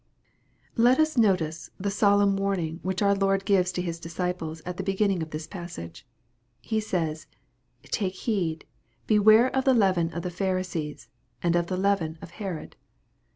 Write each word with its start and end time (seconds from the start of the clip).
LET 0.77 0.99
us 0.99 1.15
notice 1.15 1.69
the 1.79 1.91
solemn 1.91 2.35
learning 2.35 2.79
which 2.81 3.03
our 3.03 3.13
Lord 3.13 3.45
gives 3.45 3.71
to 3.73 3.83
His 3.83 3.99
disciples 3.99 4.59
at 4.65 4.77
the 4.77 4.83
beginning 4.83 5.21
of 5.21 5.29
this 5.29 5.45
passage. 5.45 6.07
HQ 6.67 6.81
says," 6.81 7.27
Take 7.83 8.15
heed, 8.15 8.65
beware 9.05 9.55
of 9.55 9.63
the 9.63 9.75
leaven 9.75 10.11
of 10.11 10.23
the 10.23 10.31
Pharisees, 10.31 11.07
and 11.43 11.55
of 11.55 11.67
the 11.67 11.77
leaven 11.77 12.17
of 12.19 12.31
Herod." 12.41 12.75